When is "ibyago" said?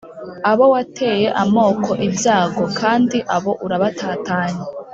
2.07-2.63